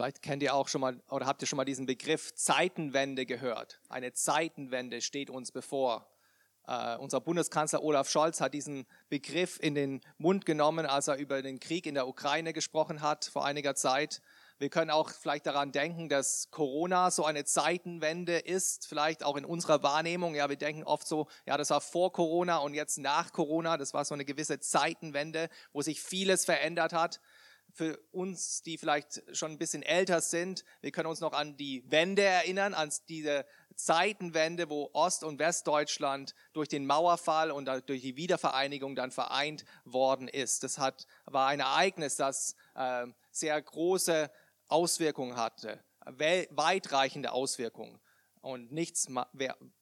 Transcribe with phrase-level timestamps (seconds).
[0.00, 3.82] Vielleicht kennt ihr auch schon mal oder habt ihr schon mal diesen Begriff Zeitenwende gehört.
[3.90, 6.08] Eine Zeitenwende steht uns bevor.
[6.66, 11.42] Uh, unser Bundeskanzler Olaf Scholz hat diesen Begriff in den Mund genommen, als er über
[11.42, 14.22] den Krieg in der Ukraine gesprochen hat vor einiger Zeit.
[14.60, 19.44] Wir können auch vielleicht daran denken, dass Corona so eine Zeitenwende ist, vielleicht auch in
[19.44, 20.34] unserer Wahrnehmung.
[20.34, 23.76] Ja, wir denken oft so, ja, das war vor Corona und jetzt nach Corona.
[23.76, 27.20] Das war so eine gewisse Zeitenwende, wo sich vieles verändert hat.
[27.74, 31.84] Für uns, die vielleicht schon ein bisschen älter sind, wir können uns noch an die
[31.90, 38.16] Wende erinnern, an diese Zeitenwende, wo Ost- und Westdeutschland durch den Mauerfall und durch die
[38.16, 40.62] Wiedervereinigung dann vereint worden ist.
[40.62, 44.30] Das hat, war ein Ereignis, das äh, sehr große
[44.68, 48.00] Auswirkungen hatte, weitreichende Auswirkungen.
[48.42, 49.06] Und nichts,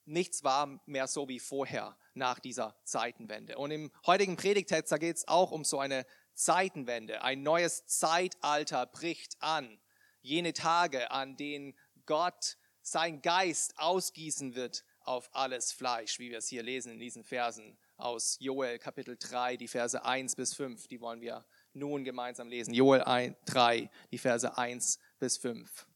[0.05, 3.56] nichts war mehr so wie vorher nach dieser Zeitenwende.
[3.56, 6.05] Und im heutigen Predigtext, da geht es auch um so eine
[6.38, 7.23] Zeitenwende.
[7.23, 9.80] Ein neues Zeitalter bricht an.
[10.20, 11.74] Jene Tage, an denen
[12.06, 17.25] Gott sein Geist ausgießen wird auf alles Fleisch, wie wir es hier lesen in diesen
[17.25, 22.48] Versen aus Joel Kapitel 3, die Verse 1 bis 5, die wollen wir nun gemeinsam
[22.48, 22.72] lesen.
[22.72, 25.89] Joel 3, die Verse 1 bis 5.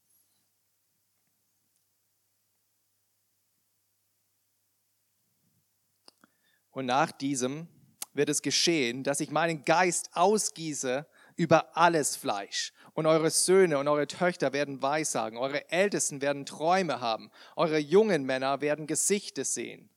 [6.72, 7.68] Und nach diesem
[8.14, 12.72] wird es geschehen, dass ich meinen Geist ausgieße über alles Fleisch.
[12.94, 18.24] Und eure Söhne und eure Töchter werden Weissagen, eure Ältesten werden Träume haben, eure jungen
[18.24, 19.88] Männer werden Gesichter sehen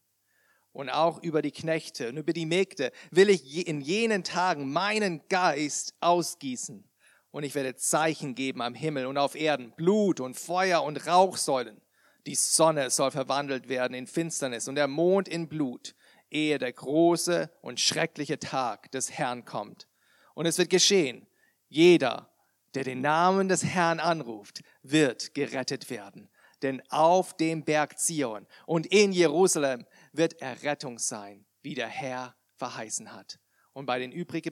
[0.76, 5.22] und auch über die Knechte und über die Mägde will ich in jenen Tagen meinen
[5.30, 6.84] Geist ausgießen.
[7.32, 11.80] Und ich werde Zeichen geben am Himmel und auf Erden, Blut und Feuer und Rauchsäulen.
[12.26, 15.96] Die Sonne soll verwandelt werden in Finsternis und der Mond in Blut,
[16.36, 19.88] ehe der große und schreckliche Tag des Herrn kommt.
[20.34, 21.26] Und es wird geschehen,
[21.70, 22.30] jeder,
[22.74, 26.30] der den Namen des Herrn anruft, wird gerettet werden.
[26.62, 33.14] Denn auf dem Berg Zion und in Jerusalem wird Errettung sein, wie der Herr verheißen
[33.14, 33.40] hat.
[33.74, 34.44] Und bei den übrig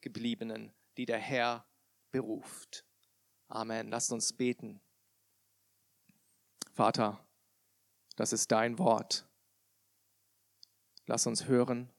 [0.00, 1.66] gebliebenen, die der Herr
[2.10, 2.84] beruft.
[3.48, 3.90] Amen.
[3.90, 4.80] Lasst uns beten.
[6.72, 7.24] Vater,
[8.16, 9.27] das ist dein Wort.
[11.08, 11.90] Lass uns hören.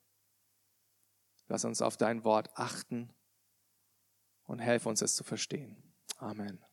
[1.47, 3.11] Lass uns auf dein Wort achten
[4.45, 5.93] und helf uns es zu verstehen.
[6.17, 6.63] Amen.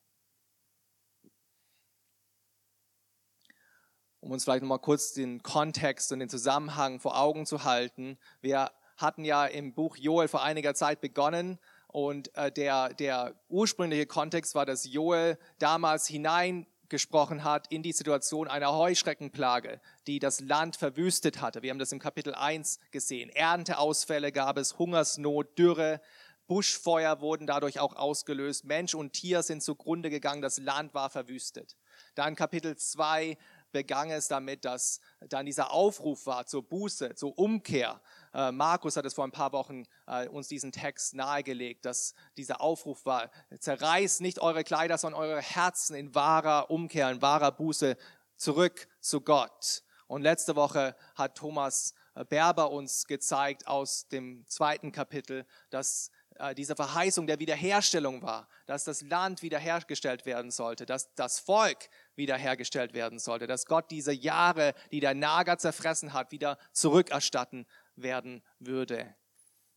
[4.26, 8.19] um uns vielleicht nochmal kurz den Kontext und den Zusammenhang vor Augen zu halten.
[8.41, 14.06] Wir hatten ja im Buch Joel vor einiger Zeit begonnen und äh, der, der ursprüngliche
[14.06, 16.08] Kontext war, dass Joel damals
[16.86, 21.62] hineingesprochen hat in die Situation einer Heuschreckenplage, die das Land verwüstet hatte.
[21.62, 23.30] Wir haben das im Kapitel 1 gesehen.
[23.30, 26.00] Ernteausfälle gab es, Hungersnot, Dürre,
[26.47, 28.64] Buschfeuer wurden dadurch auch ausgelöst.
[28.66, 31.76] Mensch und Tier sind zugrunde gegangen, das Land war verwüstet.
[32.14, 33.36] Dann Kapitel 2
[33.72, 38.00] begann es damit, dass dann dieser Aufruf war zur Buße, zur Umkehr.
[38.36, 42.60] Äh, Markus hat es vor ein paar Wochen äh, uns diesen Text nahegelegt, dass dieser
[42.60, 47.97] Aufruf war, zerreißt nicht eure Kleider, sondern eure Herzen in wahrer Umkehr, in wahrer Buße
[48.36, 49.82] zurück zu Gott.
[50.06, 56.10] Und letzte Woche hat Thomas äh, Berber uns gezeigt aus dem zweiten Kapitel, dass
[56.54, 62.92] diese Verheißung der Wiederherstellung war, dass das Land wiederhergestellt werden sollte, dass das Volk wiederhergestellt
[62.92, 67.66] werden sollte, dass Gott diese Jahre, die der Nager zerfressen hat, wieder zurückerstatten
[67.97, 69.15] werden würde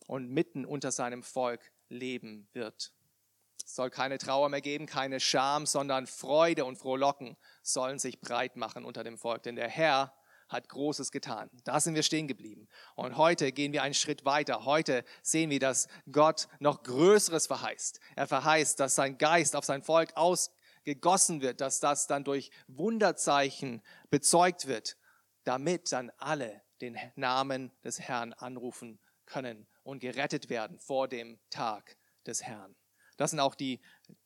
[0.07, 2.93] und mitten unter seinem Volk leben wird.
[3.65, 8.55] Es soll keine Trauer mehr geben, keine Scham, sondern Freude und Frohlocken sollen sich breit
[8.55, 10.13] machen unter dem Volk, denn der Herr
[10.47, 11.49] hat Großes getan.
[11.63, 12.67] Da sind wir stehen geblieben.
[12.95, 14.65] Und heute gehen wir einen Schritt weiter.
[14.65, 17.99] Heute sehen wir, dass Gott noch Größeres verheißt.
[18.15, 20.51] Er verheißt, dass sein Geist auf sein Volk aus,
[20.85, 24.97] gegossen wird, dass das dann durch Wunderzeichen bezeugt wird,
[25.43, 31.97] damit dann alle den Namen des Herrn anrufen können und gerettet werden vor dem Tag
[32.25, 32.75] des Herrn.
[33.17, 33.81] Das sind auch die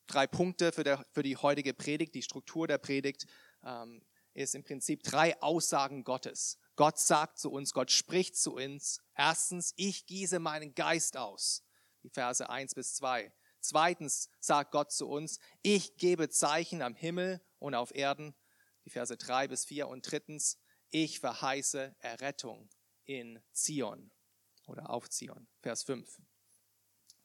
[0.08, 2.13] drei Punkte für, der, für die heutige Predigt.
[2.13, 3.25] Die Struktur der Predigt
[3.63, 6.60] ähm, ist im Prinzip drei Aussagen Gottes.
[6.75, 9.01] Gott sagt zu uns, Gott spricht zu uns.
[9.16, 11.63] Erstens, ich gieße meinen Geist aus.
[12.04, 13.31] Die Verse 1 bis 2.
[13.60, 18.36] Zweitens sagt Gott zu uns, ich gebe Zeichen am Himmel und auf Erden,
[18.86, 19.88] die Verse drei bis vier.
[19.88, 20.60] Und drittens,
[20.94, 22.69] ich verheiße Errettung
[23.06, 24.12] in Zion
[24.68, 26.22] oder auf Zion, Vers fünf.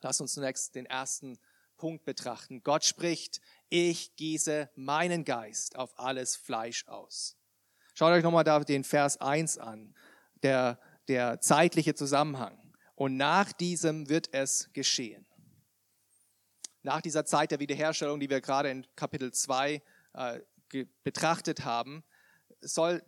[0.01, 1.39] Lass uns zunächst den ersten
[1.77, 2.63] Punkt betrachten.
[2.63, 7.37] Gott spricht, ich gieße meinen Geist auf alles Fleisch aus.
[7.95, 9.95] Schaut euch nochmal da den Vers eins an,
[10.43, 12.75] der, der zeitliche Zusammenhang.
[12.95, 15.27] Und nach diesem wird es geschehen.
[16.83, 19.83] nach dieser Zeit der Wiederherstellung, die wir gerade in Kapitel 2
[20.15, 20.41] äh,
[21.03, 22.03] betrachtet haben,
[22.61, 23.03] soll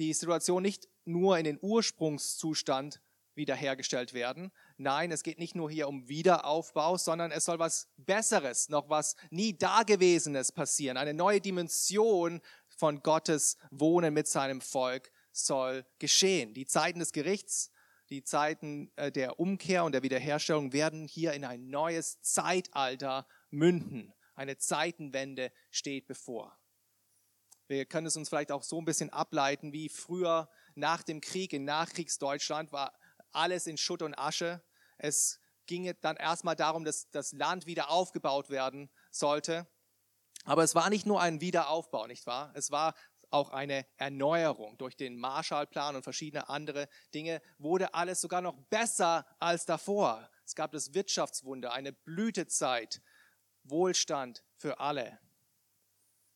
[0.00, 3.02] die Situation nicht nur in den Ursprungszustand
[3.34, 4.50] wiederhergestellt werden.
[4.76, 9.14] Nein, es geht nicht nur hier um Wiederaufbau, sondern es soll was Besseres, noch was
[9.30, 10.96] nie Dagewesenes passieren.
[10.96, 16.54] Eine neue Dimension von Gottes Wohnen mit seinem Volk soll geschehen.
[16.54, 17.70] Die Zeiten des Gerichts,
[18.08, 24.12] die Zeiten äh, der Umkehr und der Wiederherstellung werden hier in ein neues Zeitalter münden.
[24.34, 26.59] Eine Zeitenwende steht bevor.
[27.70, 31.52] Wir können es uns vielleicht auch so ein bisschen ableiten, wie früher nach dem Krieg
[31.52, 32.92] in Nachkriegsdeutschland war
[33.30, 34.60] alles in Schutt und Asche.
[34.98, 39.68] Es ging dann erstmal darum, dass das Land wieder aufgebaut werden sollte.
[40.42, 42.50] Aber es war nicht nur ein Wiederaufbau, nicht wahr?
[42.56, 42.92] Es war
[43.30, 44.76] auch eine Erneuerung.
[44.76, 50.28] Durch den Marshallplan und verschiedene andere Dinge wurde alles sogar noch besser als davor.
[50.44, 53.00] Es gab das Wirtschaftswunder, eine Blütezeit,
[53.62, 55.20] Wohlstand für alle.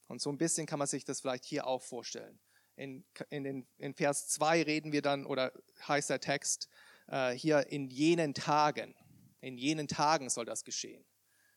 [0.06, 2.38] Und so ein bisschen kann man sich das vielleicht hier auch vorstellen.
[2.76, 5.52] In, in, den, in Vers 2 reden wir dann, oder
[5.86, 6.68] heißt der Text,
[7.06, 8.94] äh, hier in jenen Tagen.
[9.40, 11.04] In jenen Tagen soll das geschehen.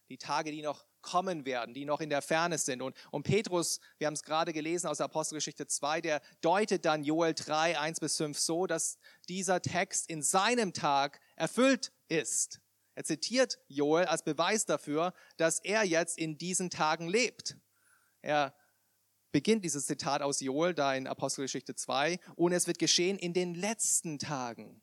[0.09, 2.81] Die Tage, die noch kommen werden, die noch in der Ferne sind.
[2.81, 7.03] Und, und Petrus, wir haben es gerade gelesen aus der Apostelgeschichte 2, der deutet dann
[7.03, 8.97] Joel 3, 1 bis 5 so, dass
[9.29, 12.59] dieser Text in seinem Tag erfüllt ist.
[12.95, 17.57] Er zitiert Joel als Beweis dafür, dass er jetzt in diesen Tagen lebt.
[18.27, 18.53] Er
[19.31, 23.55] beginnt dieses Zitat aus Joel, da in Apostelgeschichte 2, und es wird geschehen in den
[23.55, 24.81] letzten Tagen.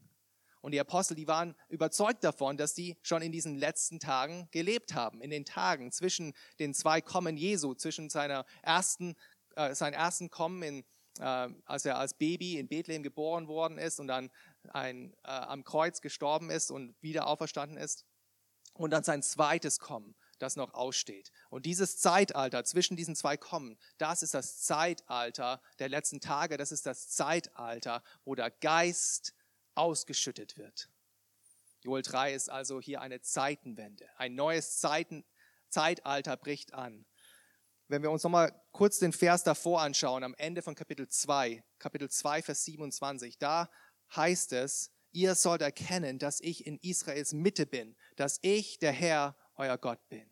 [0.62, 4.94] Und die Apostel, die waren überzeugt davon, dass die schon in diesen letzten Tagen gelebt
[4.94, 9.14] haben, in den Tagen zwischen den zwei Kommen Jesu, zwischen seiner ersten,
[9.56, 10.85] äh, seinem ersten Kommen, in,
[11.19, 14.31] äh, als er als Baby in Bethlehem geboren worden ist und dann
[14.70, 18.06] ein, äh, am Kreuz gestorben ist und wieder auferstanden ist,
[18.73, 21.33] und dann sein zweites Kommen, das noch aussteht.
[21.51, 26.73] Und dieses Zeitalter zwischen diesen zwei Kommen, das ist das Zeitalter der letzten Tage, das
[26.73, 29.35] ist das Zeitalter, wo der Geist
[29.75, 30.89] ausgeschüttet wird.
[31.83, 34.09] Joel 3 ist also hier eine Zeitenwende.
[34.17, 35.25] Ein neues Zeiten,
[35.69, 37.05] Zeitalter bricht an.
[37.89, 42.09] Wenn wir uns nochmal kurz den Vers davor anschauen, am Ende von Kapitel 2, Kapitel
[42.09, 43.71] 2, Vers 27, da
[44.17, 49.37] heißt es, ihr sollt erkennen, dass ich in Israels Mitte bin, dass ich der Herr,
[49.56, 50.29] euer Gott bin.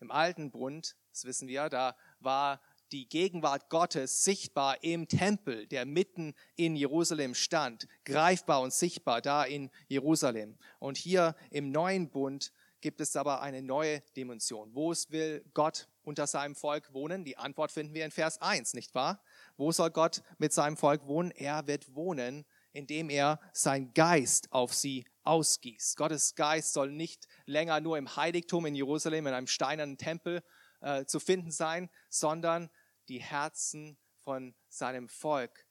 [0.00, 2.60] Im alten Bund, das wissen wir, da war
[2.90, 9.44] die Gegenwart Gottes sichtbar im Tempel, der mitten in Jerusalem stand, greifbar und sichtbar da
[9.44, 10.58] in Jerusalem.
[10.78, 12.52] Und hier im neuen Bund
[12.82, 14.74] gibt es aber eine neue Dimension.
[14.74, 17.24] Wo will Gott unter seinem Volk wohnen?
[17.24, 19.22] Die Antwort finden wir in Vers 1, nicht wahr?
[19.56, 21.30] Wo soll Gott mit seinem Volk wohnen?
[21.30, 25.96] Er wird wohnen, indem er sein Geist auf sie ausgießt.
[25.96, 30.42] Gottes Geist soll nicht länger nur im Heiligtum in Jerusalem, in einem steinernen Tempel
[30.80, 32.70] äh, zu finden sein, sondern
[33.08, 35.66] die Herzen von seinem Volk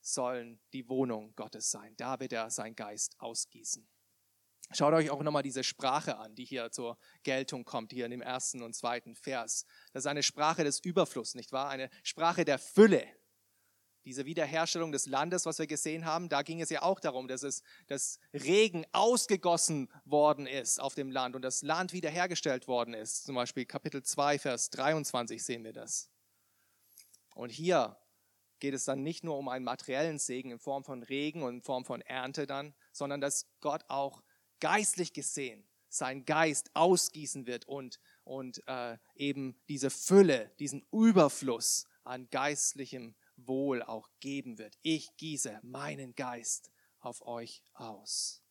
[0.00, 1.94] sollen die Wohnung Gottes sein.
[1.96, 3.88] Da wird er sein Geist ausgießen.
[4.72, 8.22] Schaut euch auch nochmal diese Sprache an, die hier zur Geltung kommt, hier in dem
[8.22, 9.66] ersten und zweiten Vers.
[9.92, 11.68] Das ist eine Sprache des Überflusses, nicht wahr?
[11.68, 13.06] Eine Sprache der Fülle.
[14.04, 17.42] Diese Wiederherstellung des Landes, was wir gesehen haben, da ging es ja auch darum, dass
[17.42, 23.24] es dass Regen ausgegossen worden ist auf dem Land und das Land wiederhergestellt worden ist.
[23.24, 26.10] Zum Beispiel Kapitel 2, Vers 23 sehen wir das.
[27.34, 27.96] Und hier
[28.60, 31.62] geht es dann nicht nur um einen materiellen Segen in Form von Regen und in
[31.62, 34.22] Form von Ernte dann, sondern dass Gott auch
[34.60, 42.28] geistlich gesehen sein Geist ausgießen wird und, und äh, eben diese Fülle, diesen Überfluss an
[42.30, 44.76] geistlichem Wohl auch geben wird.
[44.82, 48.42] Ich gieße meinen Geist auf euch aus.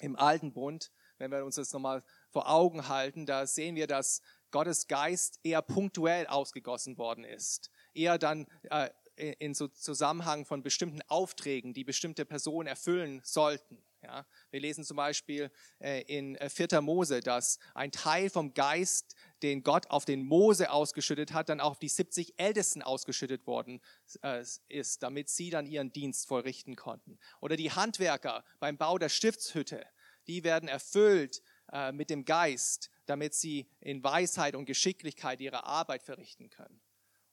[0.00, 4.20] Im alten Bund, wenn wir uns das nochmal vor Augen halten, da sehen wir, dass
[4.50, 7.70] Gottes Geist eher punktuell ausgegossen worden ist.
[7.94, 13.82] Eher dann äh, in so Zusammenhang von bestimmten Aufträgen, die bestimmte Personen erfüllen sollten.
[14.02, 16.72] Ja, wir lesen zum Beispiel äh, in 4.
[16.72, 21.60] Äh, Mose, dass ein Teil vom Geist, den Gott auf den Mose ausgeschüttet hat, dann
[21.60, 23.80] auch auf die 70 Ältesten ausgeschüttet worden
[24.22, 27.18] äh, ist, damit sie dann ihren Dienst vollrichten konnten.
[27.40, 29.84] Oder die Handwerker beim Bau der Stiftshütte,
[30.26, 36.02] die werden erfüllt äh, mit dem Geist, damit sie in Weisheit und Geschicklichkeit ihre Arbeit
[36.02, 36.80] verrichten können.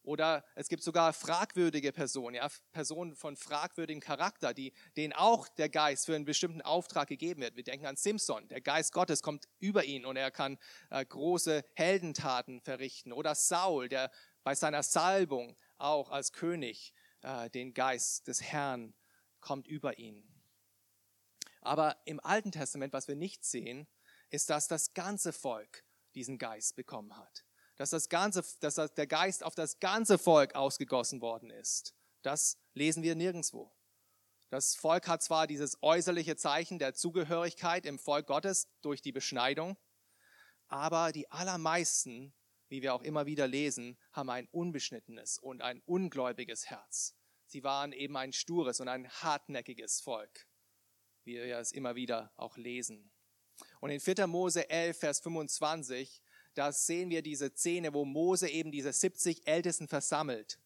[0.10, 5.70] Oder es gibt sogar fragwürdige Personen, ja, Personen von fragwürdigem Charakter, die, denen auch der
[5.70, 7.56] Geist für einen bestimmten Auftrag gegeben wird.
[7.56, 8.48] Wir denken an Simpson.
[8.48, 10.58] Der Geist Gottes kommt über ihn und er kann
[10.90, 13.14] äh, große Heldentaten verrichten.
[13.14, 14.10] Oder Saul, der
[14.42, 18.96] bei seiner Salbung auch als König äh, den Geist des Herrn
[19.42, 20.28] kommt über ihn.
[21.62, 23.88] Aber im Alten Testament, was wir nicht sehen,
[24.32, 25.86] ist, dass das ganze Volk
[26.16, 27.46] diesen Geist bekommen hat.
[27.80, 31.96] Dass, das ganze, dass der Geist auf das ganze Volk ausgegossen worden ist.
[32.24, 33.74] Das lesen wir nirgendwo.
[34.50, 39.78] Das Volk hat zwar dieses äußerliche Zeichen der Zugehörigkeit im Volk Gottes durch die Beschneidung,
[40.68, 42.34] aber die allermeisten,
[42.68, 47.16] wie wir auch immer wieder lesen, haben ein unbeschnittenes und ein ungläubiges Herz.
[47.46, 50.48] Sie waren eben ein stures und ein hartnäckiges Volk,
[51.24, 53.10] wie wir es immer wieder auch lesen.
[53.80, 54.28] Und in 4.
[54.28, 56.22] Mose 11, Vers 25,
[56.56, 60.60] da sehen wir diese Szene, wo Mose eben diese 70 Ältesten versammelt.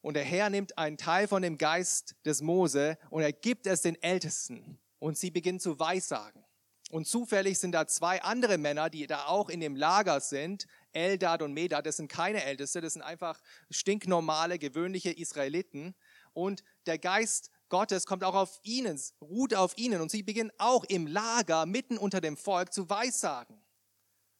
[0.00, 3.82] Und der Herr nimmt einen Teil von dem Geist des Mose und er gibt es
[3.82, 4.78] den Ältesten.
[5.00, 6.44] Und sie beginnen zu weissagen.
[6.90, 11.42] Und zufällig sind da zwei andere Männer, die da auch in dem Lager sind, Eldad
[11.42, 13.40] und Medad, das sind keine Älteste, das sind einfach
[13.70, 15.94] stinknormale, gewöhnliche Israeliten.
[16.32, 20.84] Und der Geist Gottes kommt auch auf ihnen, ruht auf ihnen und sie beginnen auch
[20.84, 23.57] im Lager mitten unter dem Volk zu weissagen.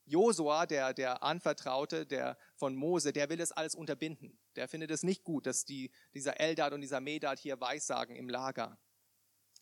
[0.09, 4.39] Josua, der, der Anvertraute der, von Mose, der will das alles unterbinden.
[4.57, 8.29] Der findet es nicht gut, dass die, dieser Eldad und dieser Medad hier weissagen im
[8.29, 8.79] Lager.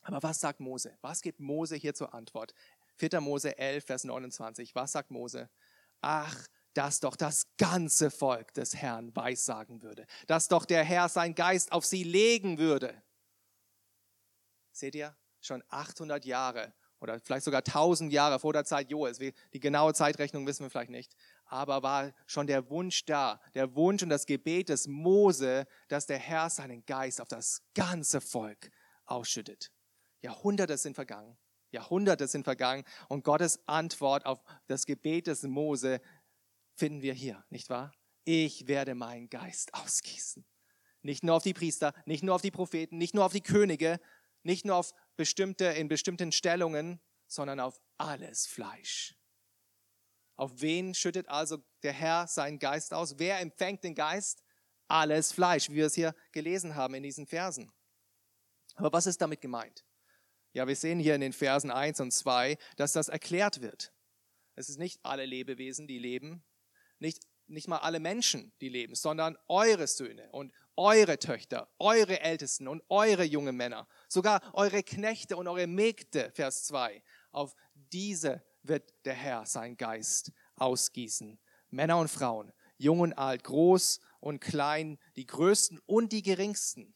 [0.02, 0.96] Aber was sagt Mose?
[1.00, 2.54] Was gibt Mose hier zur Antwort?
[2.96, 3.20] 4.
[3.20, 4.74] Mose 11, Vers 29.
[4.74, 5.50] Was sagt Mose?
[6.00, 11.34] Ach, dass doch das ganze Volk des Herrn weissagen würde, dass doch der Herr sein
[11.34, 13.02] Geist auf sie legen würde.
[14.72, 19.60] Seht ihr, schon 800 Jahre oder vielleicht sogar 1000 Jahre vor der Zeit Joels, die
[19.60, 24.08] genaue Zeitrechnung wissen wir vielleicht nicht, aber war schon der Wunsch da, der Wunsch und
[24.08, 28.70] das Gebet des Mose, dass der Herr seinen Geist auf das ganze Volk
[29.04, 29.70] ausschüttet.
[30.20, 31.36] Jahrhunderte sind vergangen.
[31.70, 36.00] Jahrhunderte sind vergangen und Gottes Antwort auf das Gebet des Mose
[36.74, 37.92] finden wir hier, nicht wahr?
[38.24, 40.44] Ich werde meinen Geist ausgießen.
[41.02, 44.00] Nicht nur auf die Priester, nicht nur auf die Propheten, nicht nur auf die Könige,
[44.42, 49.14] nicht nur auf bestimmte, in bestimmten Stellungen, sondern auf alles Fleisch.
[50.36, 53.18] Auf wen schüttet also der Herr seinen Geist aus?
[53.18, 54.42] Wer empfängt den Geist?
[54.86, 57.72] Alles Fleisch, wie wir es hier gelesen haben in diesen Versen.
[58.74, 59.84] Aber was ist damit gemeint?
[60.52, 63.92] Ja, wir sehen hier in den Versen 1 und 2, dass das erklärt wird.
[64.54, 66.44] Es ist nicht alle Lebewesen, die leben,
[66.98, 72.68] nicht, nicht mal alle Menschen, die leben, sondern eure Söhne und eure Töchter, eure Ältesten
[72.68, 77.02] und eure junge Männer, sogar eure Knechte und eure Mägde, Vers 2.
[77.32, 81.38] Auf diese wird der Herr sein Geist ausgießen.
[81.70, 86.94] Männer und Frauen, jung und alt, groß und klein, die Größten und die Geringsten.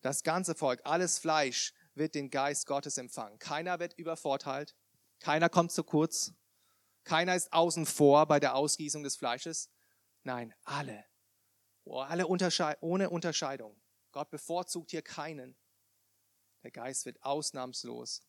[0.00, 3.38] Das ganze Volk, alles Fleisch wird den Geist Gottes empfangen.
[3.38, 4.76] Keiner wird übervorteilt,
[5.20, 6.32] keiner kommt zu kurz,
[7.04, 9.70] keiner ist außen vor bei der Ausgießung des Fleisches.
[10.22, 11.04] Nein, alle,
[11.96, 13.80] alle Untersche ohne Unterscheidung.
[14.12, 15.56] Gott bevorzugt hier keinen.
[16.62, 18.22] Der Geist wird ausnahmslos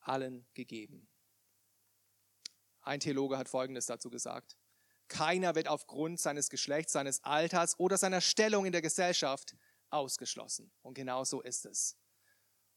[0.00, 1.08] allen gegeben.
[2.80, 4.56] Ein Theologe hat Folgendes dazu gesagt.
[5.08, 9.54] Keiner wird aufgrund seines Geschlechts, seines Alters oder seiner Stellung in der Gesellschaft
[9.90, 10.72] ausgeschlossen.
[10.82, 11.96] Und genau so ist es.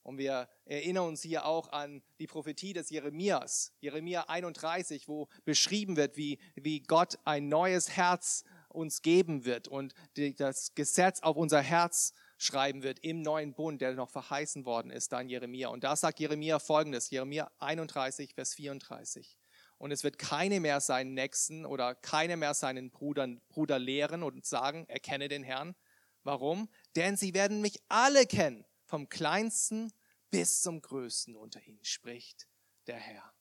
[0.04, 5.96] Und wir erinnern uns hier auch an die Prophetie des Jeremias, Jeremia 31, wo beschrieben
[5.96, 8.44] wird, wie, wie Gott ein neues Herz
[8.76, 9.94] uns geben wird und
[10.38, 15.12] das Gesetz auf unser Herz schreiben wird im neuen Bund, der noch verheißen worden ist,
[15.12, 15.70] da in Jeremia.
[15.70, 19.38] Und da sagt Jeremia folgendes, Jeremia 31, Vers 34.
[19.78, 24.46] Und es wird keine mehr seinen Nächsten oder keine mehr seinen Brudern, Bruder lehren und
[24.46, 25.76] sagen, erkenne den Herrn.
[26.24, 26.70] Warum?
[26.96, 29.92] Denn sie werden mich alle kennen vom kleinsten
[30.32, 32.48] bis zum größten unter ihnen, spricht
[32.88, 33.34] der Herr.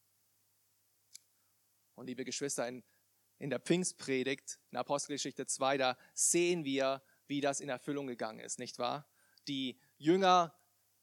[1.95, 2.83] Und liebe Geschwister, in,
[3.37, 8.59] in der Pfingstpredigt, in Apostelgeschichte 2, da sehen wir, wie das in Erfüllung gegangen ist,
[8.59, 9.07] nicht wahr?
[9.47, 10.53] Die Jünger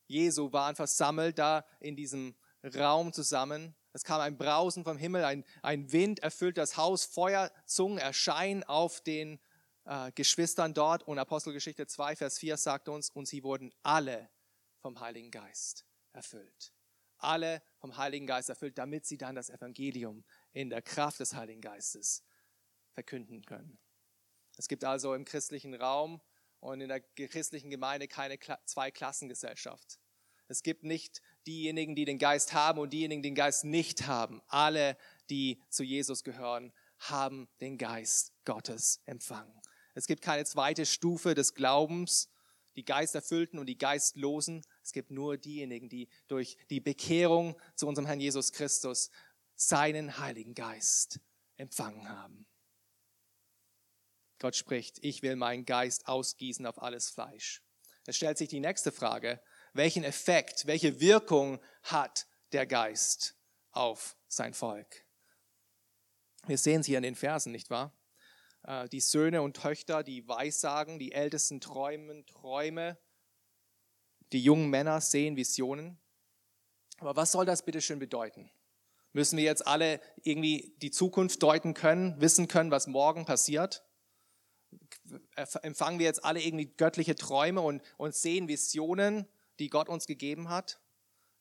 [0.07, 3.75] Jesu waren versammelt da in diesem Raum zusammen.
[3.93, 9.01] Es kam ein Brausen vom Himmel, ein, ein Wind erfüllt das Haus, Feuerzungen erscheinen auf
[9.01, 9.41] den
[9.85, 11.03] äh, Geschwistern dort.
[11.03, 14.31] Und Apostelgeschichte 2, Vers 4 sagt uns, und sie wurden alle
[14.81, 16.73] vom Heiligen Geist erfüllt.
[17.19, 21.61] Alle vom Heiligen Geist erfüllt, damit sie dann das Evangelium in der Kraft des Heiligen
[21.61, 22.23] Geistes
[22.93, 23.79] verkünden können.
[24.57, 26.21] Es gibt also im christlichen Raum
[26.61, 29.99] und in der christlichen Gemeinde keine Zweiklassengesellschaft.
[30.49, 34.43] Es gibt nicht diejenigen, die den Geist haben und diejenigen, die den Geist nicht haben.
[34.49, 34.99] Alle,
[35.31, 39.61] die zu Jesus gehören, haben den Geist Gottes empfangen.
[39.95, 42.29] Es gibt keine zweite Stufe des Glaubens,
[42.77, 44.63] die Geisterfüllten und die Geistlosen.
[44.83, 49.11] Es gibt nur diejenigen, die durch die Bekehrung zu unserem Herrn Jesus Christus
[49.69, 51.21] seinen Heiligen Geist
[51.57, 52.47] empfangen haben.
[54.39, 57.63] Gott spricht, ich will meinen Geist ausgießen auf alles Fleisch.
[58.07, 59.41] Es stellt sich die nächste Frage,
[59.73, 63.37] welchen Effekt, welche Wirkung hat der Geist
[63.71, 65.07] auf sein Volk.
[66.47, 67.97] Wir sehen es hier in den Versen, nicht wahr?
[68.65, 72.99] Äh, die Söhne und Töchter, die Weissagen, die Ältesten träumen Träume,
[74.33, 76.01] die jungen Männer sehen Visionen.
[76.99, 78.51] Aber was soll das bitte schön bedeuten?
[79.13, 83.85] Müssen wir jetzt alle irgendwie die Zukunft deuten können, wissen können, was morgen passiert?
[85.35, 89.29] Empfangen wir jetzt alle irgendwie göttliche Träume und, und sehen Visionen,
[89.59, 90.81] die Gott uns gegeben hat?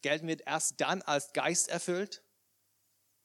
[0.02, 2.24] Gelten wir erst dann als geisterfüllt?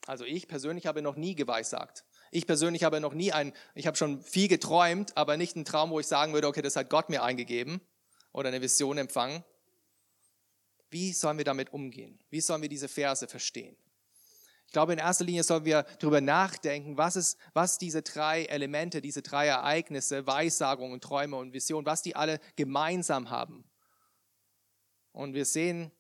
[0.06, 2.04] Also ich persönlich habe noch nie geweissagt.
[2.30, 5.90] Ich persönlich habe noch nie ein, ich habe schon viel geträumt, aber nicht einen Traum,
[5.90, 7.80] wo ich sagen würde, okay, das hat Gott mir eingegeben
[8.32, 9.44] oder eine Vision empfangen.
[10.90, 12.22] Wie sollen wir damit umgehen?
[12.30, 13.76] Wie sollen wir diese Verse verstehen?
[14.66, 19.00] Ich glaube, in erster Linie sollen wir darüber nachdenken, was, ist, was diese drei Elemente,
[19.00, 23.64] diese drei Ereignisse, Weissagungen, Träume und Visionen, was die alle gemeinsam haben.
[25.12, 25.92] Und wir sehen,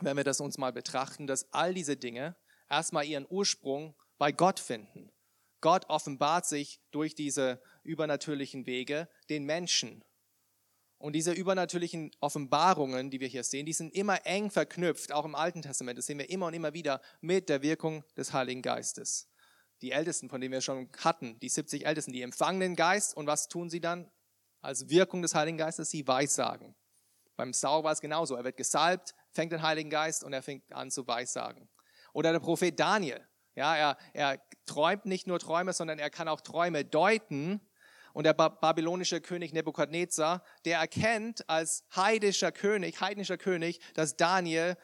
[0.00, 2.36] wenn wir das uns mal betrachten, dass all diese Dinge
[2.68, 5.10] erstmal ihren Ursprung bei Gott finden.
[5.60, 10.04] Gott offenbart sich durch diese übernatürlichen Wege den Menschen.
[10.98, 15.34] Und diese übernatürlichen Offenbarungen, die wir hier sehen, die sind immer eng verknüpft, auch im
[15.34, 19.28] Alten Testament, das sehen wir immer und immer wieder, mit der Wirkung des Heiligen Geistes.
[19.82, 23.26] Die Ältesten, von denen wir schon hatten, die 70 Ältesten, die empfangen den Geist und
[23.26, 24.10] was tun sie dann?
[24.62, 26.74] Als Wirkung des Heiligen Geistes, sie weissagen.
[27.36, 28.36] Beim Sau war es genauso.
[28.36, 31.68] Er wird gesalbt, fängt den Heiligen Geist und er fängt an zu weissagen.
[32.12, 33.26] Oder der Prophet Daniel.
[33.56, 37.60] Ja, er, er träumt nicht nur Träume, sondern er kann auch Träume deuten.
[38.14, 44.76] Und der babylonische König Nebukadnezar, der erkennt als heidischer König, heidnischer König, dass Daniel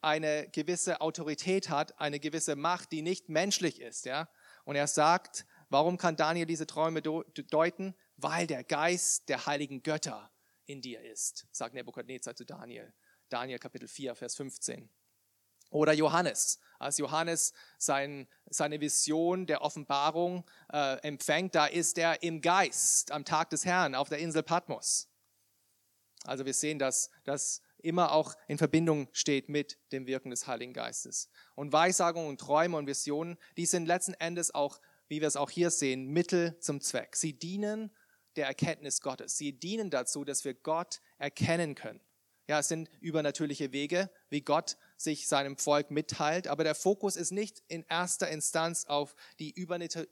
[0.00, 4.06] eine gewisse Autorität hat, eine gewisse Macht, die nicht menschlich ist.
[4.06, 4.30] Ja?
[4.64, 7.94] Und er sagt, warum kann Daniel diese Träume deuten?
[8.16, 10.32] Weil der Geist der heiligen Götter
[10.64, 12.94] in dir ist, sagt Nebukadnezar zu Daniel.
[13.28, 14.88] Daniel Kapitel 4, Vers 15.
[15.68, 16.58] Oder Johannes.
[16.78, 23.24] Als Johannes sein, seine Vision der Offenbarung äh, empfängt, da ist er im Geist am
[23.24, 25.08] Tag des Herrn auf der Insel Patmos.
[26.24, 30.72] Also wir sehen, dass das immer auch in Verbindung steht mit dem Wirken des Heiligen
[30.72, 31.30] Geistes.
[31.54, 35.50] Und Weissagungen und Träume und Visionen, die sind letzten Endes auch, wie wir es auch
[35.50, 37.16] hier sehen, Mittel zum Zweck.
[37.16, 37.94] Sie dienen
[38.36, 39.36] der Erkenntnis Gottes.
[39.36, 42.00] Sie dienen dazu, dass wir Gott erkennen können.
[42.46, 47.30] Ja, es sind übernatürliche Wege, wie Gott sich seinem Volk mitteilt, aber der Fokus ist
[47.30, 49.54] nicht in erster Instanz auf die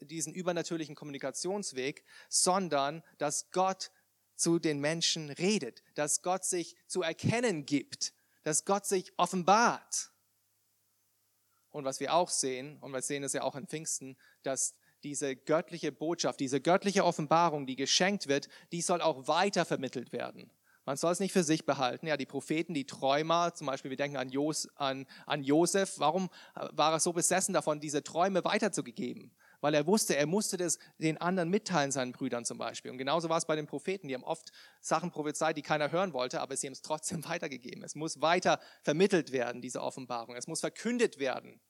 [0.00, 3.90] diesen übernatürlichen Kommunikationsweg, sondern dass Gott
[4.36, 10.12] zu den Menschen redet, dass Gott sich zu erkennen gibt, dass Gott sich offenbart.
[11.70, 15.36] Und was wir auch sehen, und wir sehen es ja auch in Pfingsten, dass diese
[15.36, 20.50] göttliche Botschaft, diese göttliche Offenbarung, die geschenkt wird, die soll auch weiter vermittelt werden.
[20.86, 22.06] Man soll es nicht für sich behalten.
[22.06, 25.98] Ja, die Propheten, die Träumer, zum Beispiel, wir denken an, Jos, an, an Josef.
[25.98, 29.32] Warum äh, war er so besessen davon, diese Träume weiterzugeben?
[29.60, 32.92] Weil er wusste, er musste das den anderen mitteilen, seinen Brüdern zum Beispiel.
[32.92, 34.06] Und genauso war es bei den Propheten.
[34.06, 37.82] Die haben oft Sachen prophezeit, die keiner hören wollte, aber sie haben es trotzdem weitergegeben.
[37.82, 40.36] Es muss weiter vermittelt werden, diese Offenbarung.
[40.36, 41.60] Es muss verkündet werden.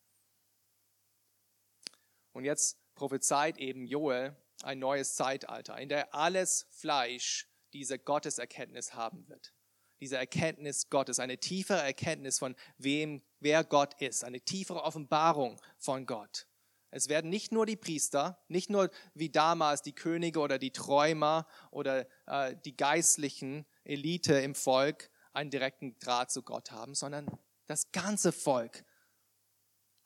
[2.33, 9.29] Und jetzt prophezeit eben Joel ein neues Zeitalter, in der alles Fleisch diese Gotteserkenntnis haben
[9.29, 9.53] wird.
[10.01, 16.07] Diese Erkenntnis Gottes, eine tiefere Erkenntnis von wem, wer Gott ist, eine tiefere Offenbarung von
[16.07, 16.47] Gott.
[16.91, 21.47] Es werden nicht nur die Priester, nicht nur wie damals die Könige oder die Träumer
[21.71, 27.27] oder äh, die geistlichen Elite im Volk einen direkten Draht zu Gott haben, sondern
[27.67, 28.85] das ganze Volk,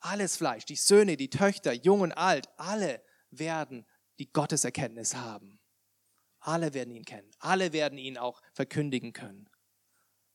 [0.01, 3.85] alles Fleisch, die Söhne, die Töchter, jung und alt, alle werden
[4.19, 5.60] die Gotteserkenntnis haben.
[6.41, 7.31] Alle werden ihn kennen.
[7.39, 9.49] Alle werden ihn auch verkündigen können.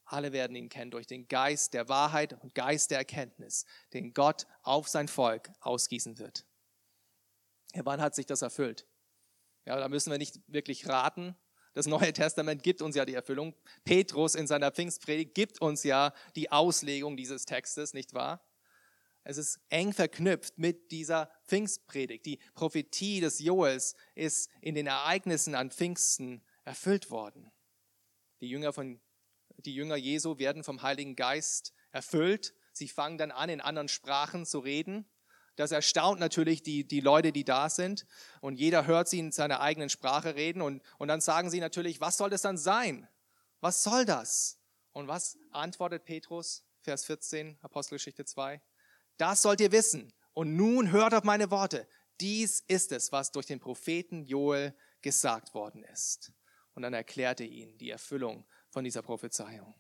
[0.05, 4.47] Alle werden ihn kennen durch den Geist der Wahrheit und Geist der Erkenntnis, den Gott
[4.63, 6.47] auf sein Volk ausgießen wird.
[7.75, 8.87] Ja, wann hat sich das erfüllt?
[9.65, 11.37] Ja, da müssen wir nicht wirklich raten.
[11.75, 13.55] Das Neue Testament gibt uns ja die Erfüllung.
[13.85, 18.46] Petrus in seiner Pfingstpredigt gibt uns ja die Auslegung dieses Textes, nicht wahr?
[19.29, 22.25] Es ist eng verknüpft mit dieser Pfingstpredigt.
[22.27, 27.51] Die Prophetie des Joels ist in den Ereignissen an Pfingsten erfüllt worden.
[28.41, 29.01] Die Jünger, von,
[29.57, 32.55] die Jünger Jesu werden vom Heiligen Geist erfüllt.
[32.73, 35.11] Sie fangen dann an, in anderen Sprachen zu reden.
[35.57, 38.07] Das erstaunt natürlich die, die Leute, die da sind.
[38.41, 40.63] Und jeder hört sie in seiner eigenen Sprache reden.
[40.63, 43.09] Und, und dann sagen sie natürlich, was soll das dann sein?
[43.61, 44.61] Was soll das?
[44.93, 46.63] Und was antwortet Petrus?
[46.83, 48.63] Vers 14, Apostelgeschichte 2.
[49.17, 50.13] Das sollt ihr wissen.
[50.33, 51.89] Und nun hört auf meine Worte.
[52.21, 56.33] Dies ist es, was durch den Propheten Joel gesagt worden ist.
[56.75, 59.75] Und dann erklärte ihn die Erfüllung von dieser Prophezeiung.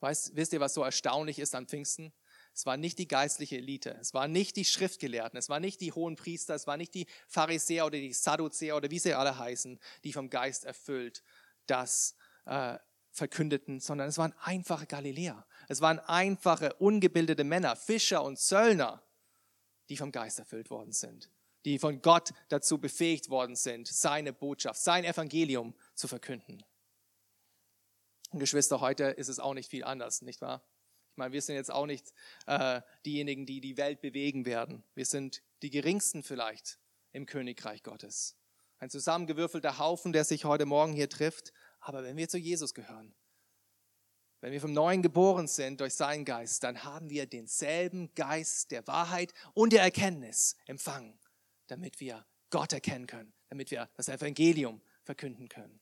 [0.00, 2.12] Weißt, wisst ihr, was so erstaunlich ist an Pfingsten?
[2.54, 5.92] Es war nicht die geistliche Elite, es waren nicht die Schriftgelehrten, es waren nicht die
[5.92, 9.78] hohen Priester, es waren nicht die Pharisäer oder die Sadduzäer oder wie sie alle heißen,
[10.02, 11.22] die vom Geist erfüllt
[11.66, 12.78] das äh,
[13.10, 15.46] verkündeten, sondern es waren einfache Galiläer.
[15.68, 19.02] Es waren einfache, ungebildete Männer, Fischer und Zöllner,
[19.90, 21.30] die vom Geist erfüllt worden sind,
[21.64, 26.64] die von Gott dazu befähigt worden sind, seine Botschaft, sein Evangelium zu verkünden.
[28.30, 30.62] Und Geschwister, heute ist es auch nicht viel anders, nicht wahr?
[31.12, 32.12] Ich meine, wir sind jetzt auch nicht
[32.46, 34.84] äh, diejenigen, die die Welt bewegen werden.
[34.94, 36.78] Wir sind die geringsten vielleicht
[37.12, 38.36] im Königreich Gottes.
[38.78, 41.52] Ein zusammengewürfelter Haufen, der sich heute Morgen hier trifft.
[41.80, 43.14] Aber wenn wir zu Jesus gehören,
[44.40, 48.86] wenn wir vom Neuen geboren sind durch seinen Geist, dann haben wir denselben Geist der
[48.86, 51.18] Wahrheit und der Erkenntnis empfangen,
[51.66, 55.80] damit wir Gott erkennen können, damit wir das Evangelium verkünden können.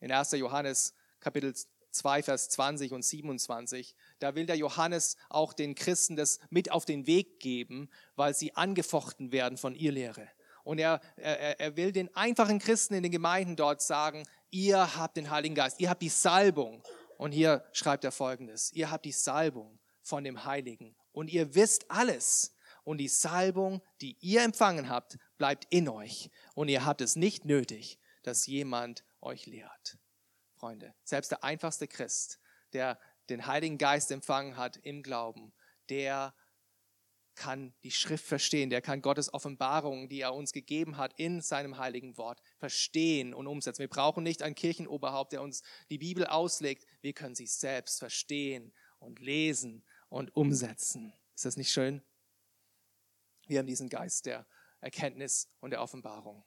[0.00, 0.32] In 1.
[0.32, 1.54] Johannes Kapitel
[1.92, 6.84] 2, Vers 20 und 27, da will der Johannes auch den Christen das mit auf
[6.84, 10.28] den Weg geben, weil sie angefochten werden von ihr Lehre.
[10.64, 15.16] Und er, er, er will den einfachen Christen in den Gemeinden dort sagen, ihr habt
[15.16, 16.84] den Heiligen Geist, ihr habt die Salbung.
[17.18, 21.90] Und hier schreibt er folgendes, ihr habt die Salbung von dem Heiligen und ihr wisst
[21.90, 22.54] alles.
[22.84, 26.30] Und die Salbung, die ihr empfangen habt, bleibt in euch.
[26.54, 29.98] Und ihr habt es nicht nötig, dass jemand euch lehrt.
[30.56, 32.40] Freunde, selbst der einfachste Christ,
[32.72, 35.52] der den Heiligen Geist empfangen hat im Glauben,
[35.90, 36.34] der
[37.36, 41.78] kann die Schrift verstehen, der kann Gottes Offenbarungen, die er uns gegeben hat in seinem
[41.78, 43.80] heiligen Wort, verstehen und umsetzen.
[43.80, 46.86] Wir brauchen nicht ein Kirchenoberhaupt, der uns die Bibel auslegt.
[47.00, 51.12] Wir können sie selbst verstehen und lesen und umsetzen.
[51.34, 52.02] Ist das nicht schön?
[53.48, 54.46] Wir haben diesen Geist der
[54.80, 56.44] Erkenntnis und der Offenbarung.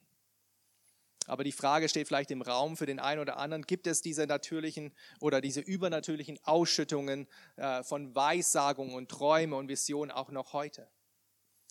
[1.26, 4.26] Aber die Frage steht vielleicht im Raum für den einen oder anderen, gibt es diese
[4.26, 10.88] natürlichen oder diese übernatürlichen Ausschüttungen äh, von Weissagungen und Träume und Visionen auch noch heute?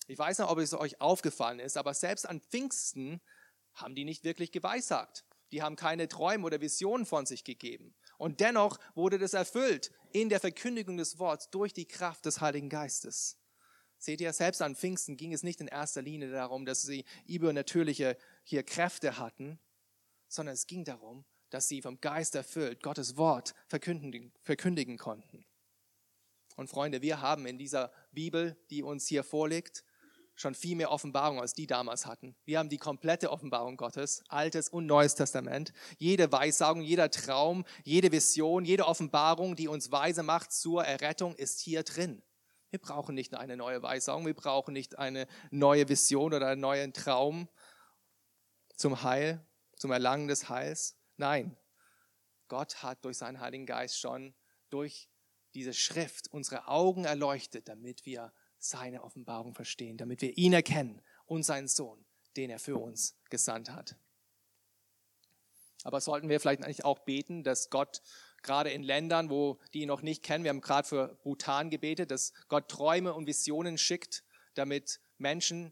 [0.05, 3.21] Ich weiß nicht, ob es euch aufgefallen ist, aber selbst an Pfingsten
[3.75, 5.25] haben die nicht wirklich geweissagt.
[5.51, 7.95] Die haben keine Träume oder Visionen von sich gegeben.
[8.17, 12.69] Und dennoch wurde das erfüllt in der Verkündigung des Wortes durch die Kraft des Heiligen
[12.69, 13.37] Geistes.
[13.97, 18.17] Seht ihr, selbst an Pfingsten ging es nicht in erster Linie darum, dass sie übernatürliche
[18.43, 19.59] hier Kräfte hatten,
[20.27, 25.45] sondern es ging darum, dass sie vom Geist erfüllt Gottes Wort verkündigen, verkündigen konnten.
[26.55, 29.83] Und Freunde, wir haben in dieser Bibel, die uns hier vorliegt,
[30.35, 32.35] schon viel mehr Offenbarung, als die damals hatten.
[32.45, 35.71] Wir haben die komplette Offenbarung Gottes, Altes und Neues Testament.
[35.97, 41.61] Jede Weissagung, jeder Traum, jede Vision, jede Offenbarung, die uns weise macht zur Errettung, ist
[41.61, 42.21] hier drin.
[42.69, 46.91] Wir brauchen nicht eine neue Weissagung, wir brauchen nicht eine neue Vision oder einen neuen
[46.91, 47.47] Traum
[48.75, 49.45] zum Heil,
[49.77, 50.97] zum Erlangen des Heils.
[51.15, 51.55] Nein,
[52.49, 54.35] Gott hat durch seinen Heiligen Geist schon
[54.69, 55.09] durch
[55.53, 58.33] diese Schrift unsere Augen erleuchtet, damit wir
[58.69, 63.71] seine Offenbarung verstehen, damit wir ihn erkennen und seinen Sohn, den er für uns gesandt
[63.71, 63.95] hat.
[65.83, 68.01] Aber sollten wir vielleicht eigentlich auch beten, dass Gott
[68.41, 72.11] gerade in Ländern, wo die ihn noch nicht kennen, wir haben gerade für Bhutan gebetet,
[72.11, 74.23] dass Gott Träume und Visionen schickt,
[74.55, 75.71] damit Menschen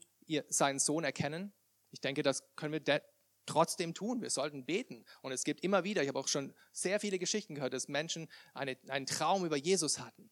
[0.49, 1.53] seinen Sohn erkennen.
[1.91, 3.01] Ich denke, das können wir
[3.45, 4.21] trotzdem tun.
[4.21, 5.06] Wir sollten beten.
[5.21, 8.29] Und es gibt immer wieder, ich habe auch schon sehr viele Geschichten gehört, dass Menschen
[8.53, 10.29] eine, einen Traum über Jesus hatten.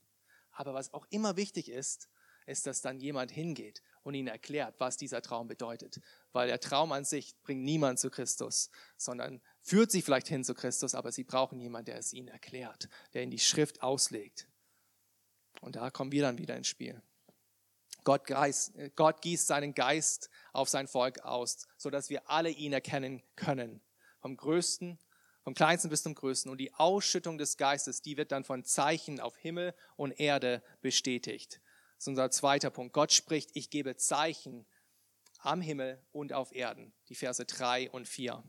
[0.51, 2.09] Aber was auch immer wichtig ist,
[2.45, 5.99] ist, dass dann jemand hingeht und ihnen erklärt, was dieser Traum bedeutet.
[6.31, 10.53] Weil der Traum an sich bringt niemand zu Christus, sondern führt sie vielleicht hin zu
[10.53, 14.47] Christus, aber sie brauchen jemanden, der es ihnen erklärt, der ihnen die Schrift auslegt.
[15.61, 17.01] Und da kommen wir dann wieder ins Spiel.
[18.03, 23.21] Gott, Geist, Gott gießt seinen Geist auf sein Volk aus, sodass wir alle ihn erkennen
[23.35, 23.81] können.
[24.19, 24.97] Vom Größten,
[25.43, 26.51] vom Kleinsten bis zum Größten.
[26.51, 31.61] Und die Ausschüttung des Geistes, die wird dann von Zeichen auf Himmel und Erde bestätigt.
[32.01, 32.93] Das ist unser zweiter Punkt.
[32.93, 34.65] Gott spricht, ich gebe Zeichen
[35.37, 36.93] am Himmel und auf Erden.
[37.09, 38.43] Die Verse 3 und 4.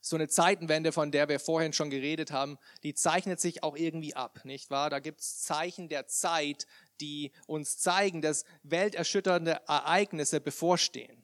[0.00, 4.16] So eine Zeitenwende, von der wir vorhin schon geredet haben, die zeichnet sich auch irgendwie
[4.16, 4.90] ab, nicht wahr?
[4.90, 6.66] Da gibt es Zeichen der Zeit,
[7.00, 11.22] die uns zeigen, dass welterschütternde Ereignisse bevorstehen.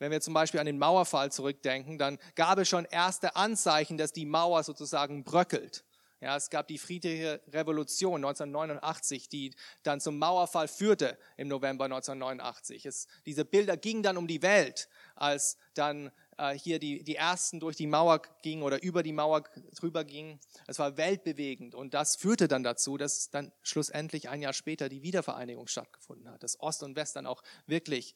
[0.00, 4.12] Wenn wir zum Beispiel an den Mauerfall zurückdenken, dann gab es schon erste Anzeichen, dass
[4.12, 5.84] die Mauer sozusagen bröckelt.
[6.22, 12.86] Ja, es gab die friedliche Revolution 1989, die dann zum Mauerfall führte im November 1989.
[12.86, 17.58] Es, diese Bilder gingen dann um die Welt, als dann äh, hier die, die ersten
[17.58, 19.42] durch die Mauer gingen oder über die Mauer
[19.74, 20.38] drüber gingen.
[20.68, 25.02] Es war weltbewegend und das führte dann dazu, dass dann schlussendlich ein Jahr später die
[25.02, 28.14] Wiedervereinigung stattgefunden hat, dass Ost und West dann auch wirklich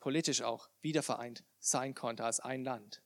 [0.00, 3.02] politisch auch wiedervereint sein konnte als ein Land.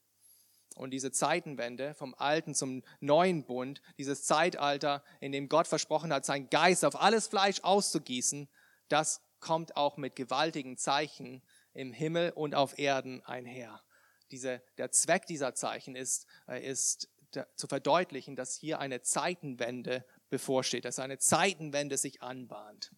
[0.76, 6.24] Und diese Zeitenwende vom alten zum neuen Bund, dieses Zeitalter, in dem Gott versprochen hat,
[6.24, 8.48] sein Geist auf alles Fleisch auszugießen,
[8.88, 13.83] das kommt auch mit gewaltigen Zeichen im Himmel und auf Erden einher.
[14.30, 17.09] Diese, der Zweck dieser Zeichen ist, äh, ist
[17.54, 22.92] zu verdeutlichen, dass hier eine Zeitenwende bevorsteht, dass eine Zeitenwende sich anbahnt.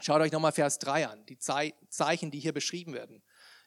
[0.00, 3.22] Schaut euch nochmal Vers 3 an, die Zeichen, die hier beschrieben werden.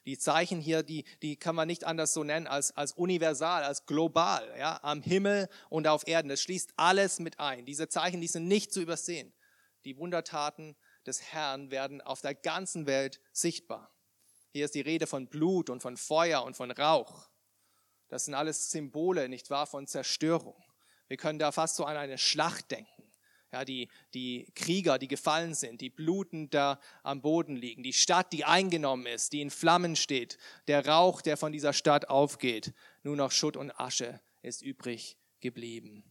[0.08, 3.84] Die Zeichen hier, die, die kann man nicht anders so nennen als, als universal, als
[3.84, 6.30] global, ja, am Himmel und auf Erden.
[6.30, 7.66] Das schließt alles mit ein.
[7.66, 9.34] Diese Zeichen, die sind nicht zu übersehen.
[9.84, 13.92] Die Wundertaten des Herrn werden auf der ganzen Welt sichtbar.
[14.50, 17.28] Hier ist die Rede von Blut und von Feuer und von Rauch.
[18.08, 20.56] Das sind alles Symbole, nicht wahr, von Zerstörung.
[21.08, 23.07] Wir können da fast so an eine Schlacht denken.
[23.52, 28.32] Ja, die, die Krieger, die gefallen sind, die blutend da am Boden liegen, die Stadt,
[28.32, 33.16] die eingenommen ist, die in Flammen steht, der Rauch, der von dieser Stadt aufgeht, nur
[33.16, 36.04] noch Schutt und Asche ist übrig geblieben.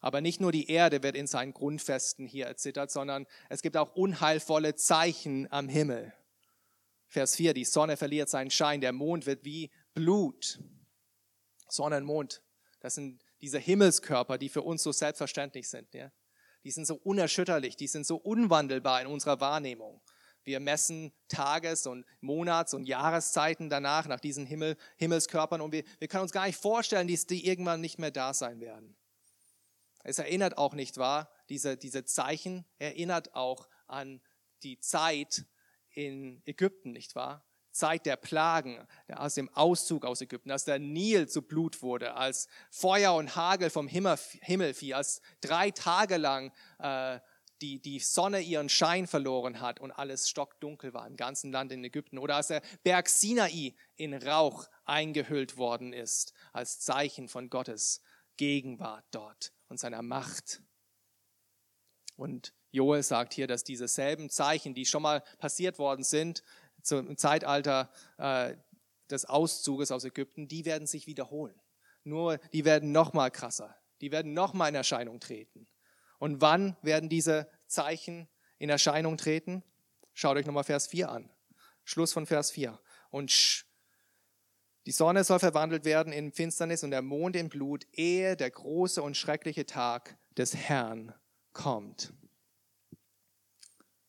[0.00, 3.96] Aber nicht nur die Erde wird in seinen Grundfesten hier erzittert, sondern es gibt auch
[3.96, 6.12] unheilvolle Zeichen am Himmel.
[7.08, 10.60] Vers 4, die Sonne verliert seinen Schein, der Mond wird wie Blut.
[11.68, 12.42] Sonne und Mond,
[12.78, 15.92] das sind diese Himmelskörper, die für uns so selbstverständlich sind.
[15.94, 16.12] Ja?
[16.66, 20.00] Die sind so unerschütterlich, die sind so unwandelbar in unserer Wahrnehmung.
[20.42, 26.08] Wir messen Tages- und Monats- und Jahreszeiten danach, nach diesen Himmel, Himmelskörpern und wir, wir
[26.08, 28.96] können uns gar nicht vorstellen, dass die irgendwann nicht mehr da sein werden.
[30.02, 34.20] Es erinnert auch nicht wahr, diese, diese Zeichen erinnert auch an
[34.64, 35.44] die Zeit
[35.90, 37.44] in Ägypten, nicht wahr?
[37.76, 42.48] Zeit der Plagen, aus dem Auszug aus Ägypten, als der Nil zu Blut wurde, als
[42.70, 44.16] Feuer und Hagel vom Himmel,
[44.74, 47.20] fiel, als drei Tage lang äh,
[47.60, 51.82] die, die Sonne ihren Schein verloren hat und alles stockdunkel war im ganzen Land in
[51.84, 52.18] Ägypten.
[52.18, 58.02] Oder als der Berg Sinai in Rauch eingehüllt worden ist, als Zeichen von Gottes
[58.36, 60.62] Gegenwart dort und seiner Macht.
[62.16, 66.42] Und Joel sagt hier, dass diese selben Zeichen, die schon mal passiert worden sind,
[66.86, 68.54] zum Zeitalter äh,
[69.10, 71.54] des Auszuges aus Ägypten, die werden sich wiederholen.
[72.04, 73.76] Nur die werden noch mal krasser.
[74.00, 75.66] Die werden noch mal in Erscheinung treten.
[76.18, 79.62] Und wann werden diese Zeichen in Erscheinung treten?
[80.14, 81.30] Schaut euch nochmal Vers 4 an.
[81.84, 82.78] Schluss von Vers 4.
[83.10, 83.66] Und
[84.86, 89.02] die Sonne soll verwandelt werden in Finsternis und der Mond in Blut, ehe der große
[89.02, 91.12] und schreckliche Tag des Herrn
[91.52, 92.12] kommt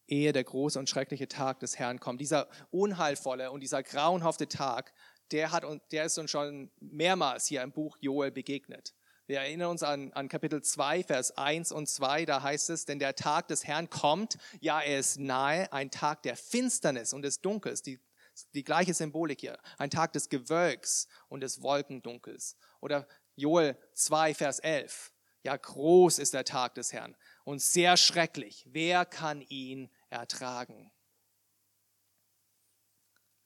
[0.07, 2.21] ehe der große und schreckliche Tag des Herrn kommt.
[2.21, 4.93] Dieser unheilvolle und dieser grauenhafte Tag,
[5.31, 8.93] der, hat, der ist uns schon mehrmals hier im Buch Joel begegnet.
[9.27, 12.97] Wir erinnern uns an, an Kapitel 2, Vers 1 und 2, da heißt es, denn
[12.97, 17.41] der Tag des Herrn kommt, ja, er ist nahe, ein Tag der Finsternis und des
[17.41, 17.99] Dunkels, die,
[18.53, 22.55] die gleiche Symbolik hier, ein Tag des Gewölks und des Wolkendunkels.
[22.79, 25.11] Oder Joel 2, Vers 11,
[25.43, 28.65] ja, groß ist der Tag des Herrn und sehr schrecklich.
[28.69, 30.91] Wer kann ihn ertragen.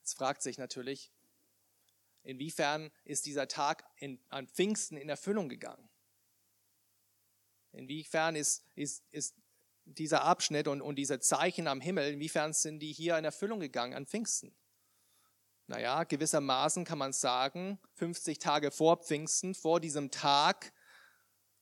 [0.00, 1.12] Jetzt fragt sich natürlich,
[2.22, 5.88] inwiefern ist dieser Tag in, an Pfingsten in Erfüllung gegangen?
[7.72, 9.34] Inwiefern ist, ist, ist
[9.84, 13.94] dieser Abschnitt und, und diese Zeichen am Himmel, inwiefern sind die hier in Erfüllung gegangen
[13.94, 14.54] an Pfingsten?
[15.66, 20.72] Naja, gewissermaßen kann man sagen, 50 Tage vor Pfingsten, vor diesem Tag,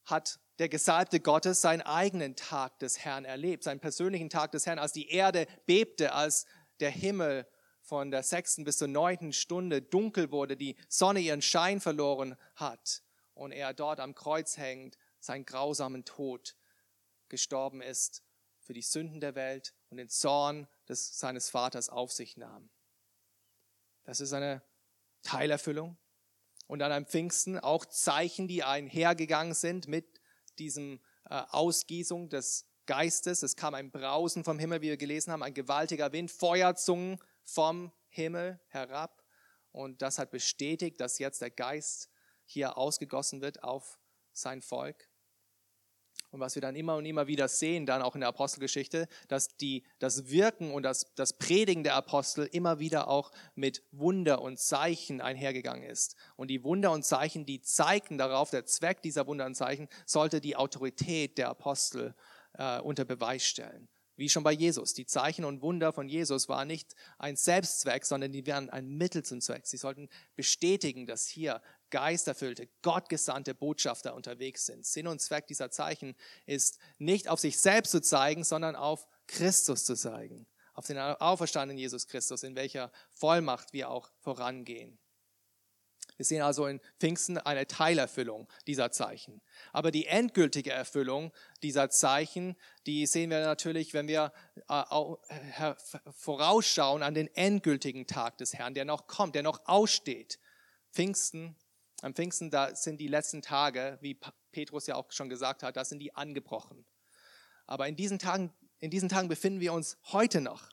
[0.03, 4.79] hat der Gesalbte Gottes seinen eigenen Tag des Herrn erlebt, seinen persönlichen Tag des Herrn,
[4.79, 6.45] als die Erde bebte, als
[6.79, 7.47] der Himmel
[7.81, 13.01] von der sechsten bis zur neunten Stunde dunkel wurde, die Sonne ihren Schein verloren hat
[13.33, 16.55] und er dort am Kreuz hängt, seinen grausamen Tod
[17.29, 18.23] gestorben ist
[18.59, 22.69] für die Sünden der Welt und den Zorn des, seines Vaters auf sich nahm.
[24.03, 24.61] Das ist eine
[25.23, 25.97] Teilerfüllung.
[26.67, 30.10] Und dann am Pfingsten auch Zeichen, die einhergegangen sind mit
[30.61, 33.41] diesem äh, Ausgießung des Geistes.
[33.41, 37.91] Es kam ein Brausen vom Himmel, wie wir gelesen haben, ein gewaltiger Wind, Feuerzungen vom
[38.09, 39.23] Himmel herab.
[39.71, 42.09] Und das hat bestätigt, dass jetzt der Geist
[42.45, 43.99] hier ausgegossen wird auf
[44.33, 45.09] sein Volk.
[46.31, 49.57] Und was wir dann immer und immer wieder sehen, dann auch in der Apostelgeschichte, dass
[49.57, 54.57] die, das Wirken und das, das Predigen der Apostel immer wieder auch mit Wunder und
[54.57, 56.15] Zeichen einhergegangen ist.
[56.37, 60.39] Und die Wunder und Zeichen, die zeigten darauf, der Zweck dieser Wunder und Zeichen sollte
[60.39, 62.15] die Autorität der Apostel
[62.53, 63.89] äh, unter Beweis stellen.
[64.21, 64.93] Wie schon bei Jesus.
[64.93, 69.25] Die Zeichen und Wunder von Jesus waren nicht ein Selbstzweck, sondern die waren ein Mittel
[69.25, 69.65] zum Zweck.
[69.65, 74.85] Sie sollten bestätigen, dass hier geisterfüllte, gottgesandte Botschafter unterwegs sind.
[74.85, 79.85] Sinn und Zweck dieser Zeichen ist nicht auf sich selbst zu zeigen, sondern auf Christus
[79.85, 84.99] zu zeigen, auf den auferstandenen Jesus Christus, in welcher Vollmacht wir auch vorangehen.
[86.17, 89.41] Wir sehen also in Pfingsten eine Teilerfüllung dieser Zeichen.
[89.71, 91.31] Aber die endgültige Erfüllung
[91.63, 94.31] dieser Zeichen, die sehen wir natürlich, wenn wir
[94.67, 95.73] äh,
[96.11, 100.39] vorausschauen an den endgültigen Tag des Herrn, der noch kommt, der noch aussteht.
[100.91, 101.55] Pfingsten,
[102.01, 104.19] am Pfingsten, da sind die letzten Tage, wie
[104.51, 106.85] Petrus ja auch schon gesagt hat, da sind die angebrochen.
[107.67, 110.69] Aber in diesen Tagen, in diesen Tagen befinden wir uns heute noch.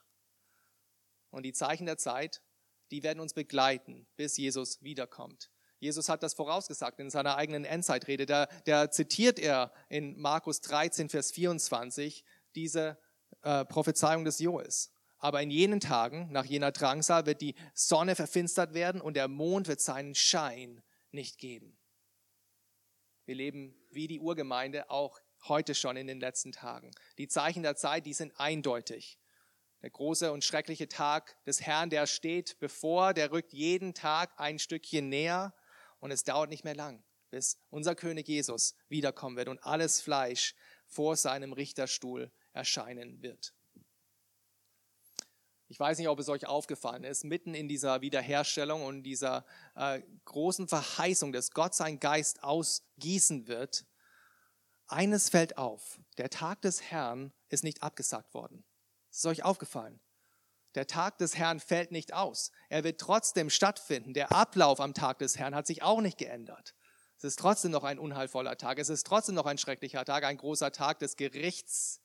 [1.30, 2.42] Und die Zeichen der Zeit,
[2.90, 5.50] die werden uns begleiten, bis Jesus wiederkommt.
[5.80, 8.26] Jesus hat das vorausgesagt in seiner eigenen Endzeitrede.
[8.26, 12.24] Da, da zitiert er in Markus 13, Vers 24
[12.54, 12.98] diese
[13.42, 14.92] äh, Prophezeiung des Joels.
[15.18, 19.68] Aber in jenen Tagen, nach jener Drangsal, wird die Sonne verfinstert werden und der Mond
[19.68, 21.76] wird seinen Schein nicht geben.
[23.24, 26.90] Wir leben wie die Urgemeinde auch heute schon in den letzten Tagen.
[27.18, 29.18] Die Zeichen der Zeit, die sind eindeutig.
[29.82, 34.58] Der große und schreckliche Tag des Herrn, der steht bevor, der rückt jeden Tag ein
[34.58, 35.54] Stückchen näher
[36.00, 40.54] und es dauert nicht mehr lang, bis unser König Jesus wiederkommen wird und alles Fleisch
[40.86, 43.54] vor seinem Richterstuhl erscheinen wird.
[45.70, 50.00] Ich weiß nicht, ob es euch aufgefallen ist, mitten in dieser Wiederherstellung und dieser äh,
[50.24, 53.86] großen Verheißung, dass Gott seinen Geist ausgießen wird,
[54.86, 58.64] eines fällt auf, der Tag des Herrn ist nicht abgesagt worden.
[59.18, 59.98] Ist euch aufgefallen?
[60.76, 62.52] Der Tag des Herrn fällt nicht aus.
[62.68, 64.14] Er wird trotzdem stattfinden.
[64.14, 66.76] Der Ablauf am Tag des Herrn hat sich auch nicht geändert.
[67.16, 68.78] Es ist trotzdem noch ein unheilvoller Tag.
[68.78, 72.00] Es ist trotzdem noch ein schrecklicher Tag, ein großer Tag des Gerichts.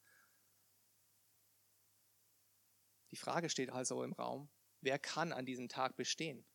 [3.12, 4.50] Die Frage steht also im Raum,
[4.82, 6.48] wer kann an diesem Tag bestehen?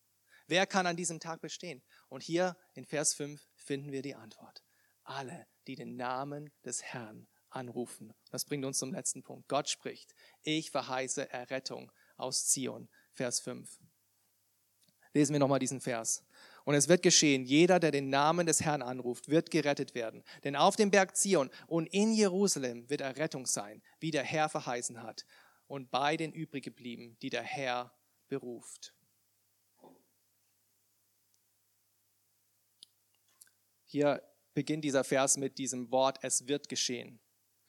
[0.47, 1.81] Wer kann an diesem Tag bestehen?
[2.09, 4.61] Und hier in Vers 5 finden wir die Antwort.
[5.05, 8.13] Alle, die den Namen des Herrn anrufen.
[8.31, 9.47] Das bringt uns zum letzten Punkt.
[9.47, 12.89] Gott spricht, ich verheiße Errettung aus Zion.
[13.11, 13.79] Vers 5.
[15.13, 16.23] Lesen wir nochmal diesen Vers.
[16.65, 20.23] Und es wird geschehen, jeder, der den Namen des Herrn anruft, wird gerettet werden.
[20.43, 25.01] Denn auf dem Berg Zion und in Jerusalem wird Errettung sein, wie der Herr verheißen
[25.01, 25.25] hat.
[25.67, 27.91] Und bei den übriggeblieben, die der Herr
[28.27, 28.93] beruft.
[33.85, 34.21] Hier
[34.53, 37.19] beginnt dieser Vers mit diesem Wort, es wird geschehen.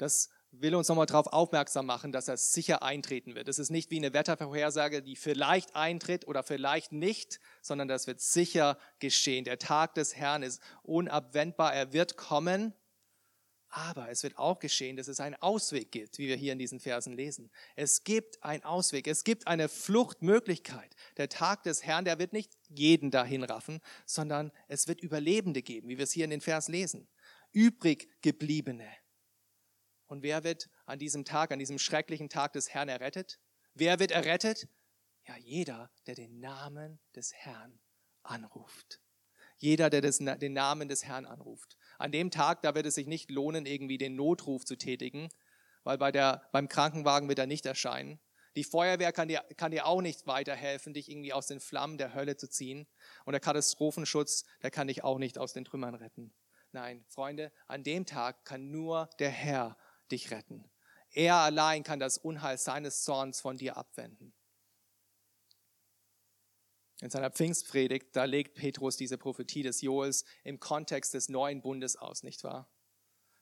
[0.01, 3.49] Das will uns nochmal darauf aufmerksam machen, dass er sicher eintreten wird.
[3.49, 8.21] Es ist nicht wie eine Wettervorhersage, die vielleicht eintritt oder vielleicht nicht, sondern das wird
[8.21, 9.45] sicher geschehen.
[9.45, 12.73] Der Tag des Herrn ist unabwendbar, er wird kommen,
[13.69, 16.81] aber es wird auch geschehen, dass es einen Ausweg gibt, wie wir hier in diesen
[16.81, 17.51] Versen lesen.
[17.77, 20.97] Es gibt einen Ausweg, es gibt eine Fluchtmöglichkeit.
[21.19, 25.91] Der Tag des Herrn, der wird nicht jeden dahin raffen, sondern es wird Überlebende geben,
[25.91, 27.07] wie wir es hier in den Vers lesen.
[27.53, 28.89] Übrig gebliebene.
[30.11, 33.39] Und wer wird an diesem Tag, an diesem schrecklichen Tag des Herrn errettet?
[33.75, 34.67] Wer wird errettet?
[35.25, 37.79] Ja, jeder, der den Namen des Herrn
[38.25, 39.01] anruft.
[39.59, 41.77] Jeder, der das, den Namen des Herrn anruft.
[41.99, 45.29] An dem Tag, da wird es sich nicht lohnen, irgendwie den Notruf zu tätigen,
[45.85, 48.19] weil bei der, beim Krankenwagen wird er nicht erscheinen.
[48.57, 52.15] Die Feuerwehr kann dir, kann dir auch nicht weiterhelfen, dich irgendwie aus den Flammen der
[52.15, 52.89] Hölle zu ziehen.
[53.25, 56.35] Und der Katastrophenschutz, der kann dich auch nicht aus den Trümmern retten.
[56.73, 59.77] Nein, Freunde, an dem Tag kann nur der Herr
[60.13, 60.71] dich retten.
[61.13, 64.33] Er allein kann das Unheil seines Zorns von dir abwenden.
[67.01, 71.97] In seiner Pfingstpredigt, da legt Petrus diese Prophetie des Joels im Kontext des neuen Bundes
[71.97, 72.71] aus, nicht wahr?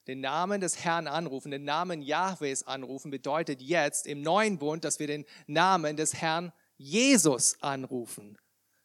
[0.06, 5.00] Den Namen des Herrn anrufen, den Namen Jahwes anrufen, bedeutet jetzt im neuen Bund, dass
[5.00, 8.38] wir den Namen des Herrn Jesus anrufen.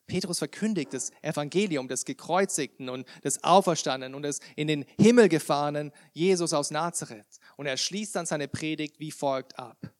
[0.07, 5.91] Petrus verkündigt das Evangelium des gekreuzigten und des Auferstandenen und des in den Himmel gefahrenen
[6.11, 7.39] Jesus aus Nazareth.
[7.55, 9.93] Und er schließt dann seine Predigt wie folgt ab.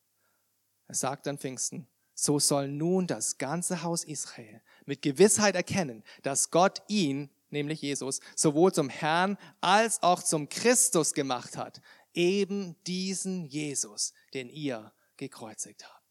[0.88, 6.52] Er sagt an Pfingsten, so soll nun das ganze Haus Israel mit Gewissheit erkennen, dass
[6.52, 11.82] Gott ihn, nämlich Jesus, sowohl zum Herrn als auch zum Christus gemacht hat.
[12.14, 16.03] Eben diesen Jesus, den ihr gekreuzigt habt.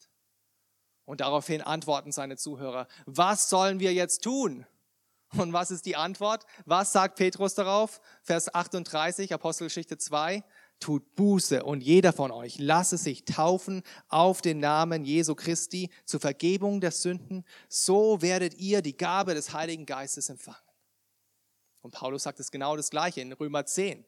[1.04, 4.66] Und daraufhin antworten seine Zuhörer, was sollen wir jetzt tun?
[5.36, 6.44] Und was ist die Antwort?
[6.66, 8.00] Was sagt Petrus darauf?
[8.22, 10.44] Vers 38, Apostelgeschichte 2.
[10.78, 16.20] Tut Buße und jeder von euch lasse sich taufen auf den Namen Jesu Christi zur
[16.20, 17.44] Vergebung der Sünden.
[17.68, 20.58] So werdet ihr die Gabe des Heiligen Geistes empfangen.
[21.82, 24.04] Und Paulus sagt es genau das Gleiche in Römer 10.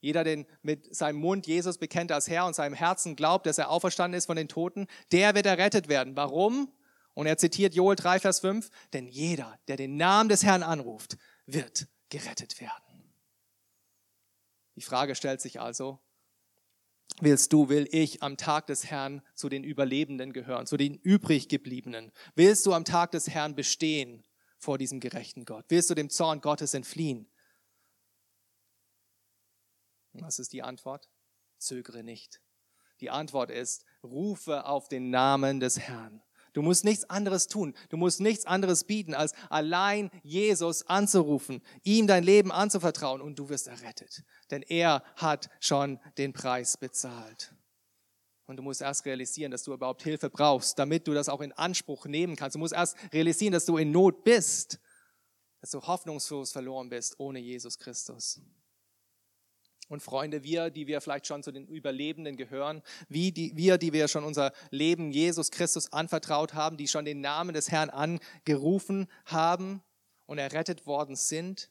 [0.00, 3.70] Jeder, der mit seinem Mund Jesus bekennt als Herr und seinem Herzen glaubt, dass er
[3.70, 6.16] auferstanden ist von den Toten, der wird errettet werden.
[6.16, 6.72] Warum?
[7.14, 11.18] Und er zitiert Joel 3, Vers 5, denn jeder, der den Namen des Herrn anruft,
[11.46, 13.12] wird gerettet werden.
[14.76, 15.98] Die Frage stellt sich also,
[17.20, 21.48] willst du, will ich am Tag des Herrn zu den Überlebenden gehören, zu den übrig
[21.48, 22.12] gebliebenen?
[22.34, 24.24] Willst du am Tag des Herrn bestehen
[24.58, 25.66] vor diesem gerechten Gott?
[25.68, 27.29] Willst du dem Zorn Gottes entfliehen?
[30.12, 31.08] Was ist die Antwort?
[31.58, 32.40] Zögere nicht.
[33.00, 36.22] Die Antwort ist, rufe auf den Namen des Herrn.
[36.52, 37.74] Du musst nichts anderes tun.
[37.90, 43.48] Du musst nichts anderes bieten, als allein Jesus anzurufen, ihm dein Leben anzuvertrauen und du
[43.48, 44.24] wirst errettet.
[44.50, 47.54] Denn er hat schon den Preis bezahlt.
[48.46, 51.52] Und du musst erst realisieren, dass du überhaupt Hilfe brauchst, damit du das auch in
[51.52, 52.56] Anspruch nehmen kannst.
[52.56, 54.80] Du musst erst realisieren, dass du in Not bist,
[55.60, 58.40] dass du hoffnungslos verloren bist ohne Jesus Christus.
[59.90, 63.92] Und Freunde, wir, die wir vielleicht schon zu den Überlebenden gehören, wie die, wir, die
[63.92, 69.08] wir schon unser Leben Jesus Christus anvertraut haben, die schon den Namen des Herrn angerufen
[69.26, 69.82] haben
[70.26, 71.70] und errettet worden sind,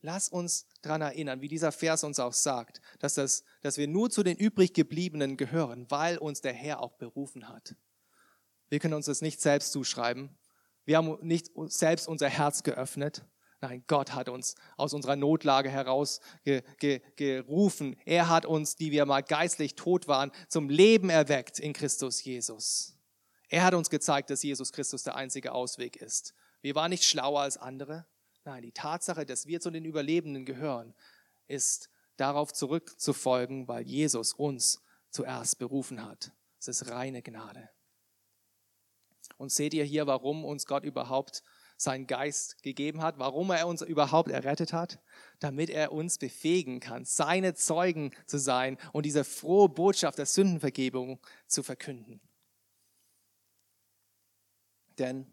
[0.00, 4.10] lass uns daran erinnern, wie dieser Vers uns auch sagt, dass, das, dass wir nur
[4.10, 7.74] zu den übrig gebliebenen gehören, weil uns der Herr auch berufen hat.
[8.68, 10.38] Wir können uns das nicht selbst zuschreiben.
[10.84, 13.24] Wir haben nicht selbst unser Herz geöffnet,
[13.62, 17.94] Nein, Gott hat uns aus unserer Notlage heraus ge, ge, gerufen.
[18.06, 22.96] Er hat uns, die wir mal geistlich tot waren, zum Leben erweckt in Christus Jesus.
[23.48, 26.34] Er hat uns gezeigt, dass Jesus Christus der einzige Ausweg ist.
[26.62, 28.06] Wir waren nicht schlauer als andere.
[28.44, 30.94] Nein, die Tatsache, dass wir zu den Überlebenden gehören,
[31.46, 36.32] ist darauf zurückzufolgen, weil Jesus uns zuerst berufen hat.
[36.58, 37.68] Es ist reine Gnade.
[39.36, 41.42] Und seht ihr hier, warum uns Gott überhaupt
[41.80, 45.00] seinen Geist gegeben hat, warum er uns überhaupt errettet hat,
[45.38, 51.18] damit er uns befähigen kann, seine Zeugen zu sein und diese frohe Botschaft der Sündenvergebung
[51.46, 52.20] zu verkünden.
[54.98, 55.26] Denn,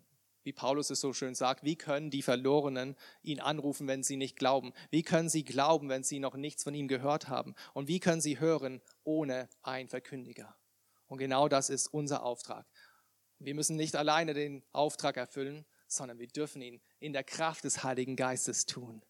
[0.43, 4.37] wie Paulus es so schön sagt, wie können die Verlorenen ihn anrufen, wenn sie nicht
[4.37, 4.71] glauben?
[4.89, 7.55] Wie können sie glauben, wenn sie noch nichts von ihm gehört haben?
[7.73, 10.55] Und wie können sie hören ohne ein Verkündiger?
[11.07, 12.65] Und genau das ist unser Auftrag.
[13.39, 17.83] Wir müssen nicht alleine den Auftrag erfüllen, sondern wir dürfen ihn in der Kraft des
[17.83, 19.01] Heiligen Geistes tun.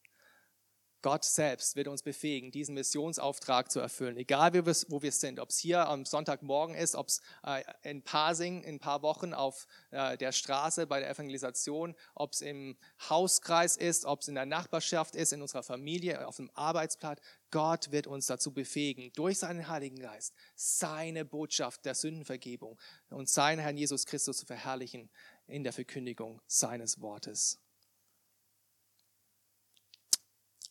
[1.00, 5.58] Gott selbst wird uns befähigen, diesen Missionsauftrag zu erfüllen, egal wo wir sind, ob es
[5.58, 10.18] hier am Sonntagmorgen ist, ob es äh, in Pasing in ein paar Wochen auf äh,
[10.18, 12.76] der Straße bei der Evangelisation, ob es im
[13.08, 17.20] Hauskreis ist, ob es in der Nachbarschaft ist, in unserer Familie, auf dem Arbeitsplatz.
[17.52, 23.60] Gott wird uns dazu befähigen, durch seinen Heiligen Geist seine Botschaft der Sündenvergebung und seinen
[23.60, 25.10] Herrn Jesus Christus zu verherrlichen
[25.48, 27.58] in der Verkündigung seines Wortes.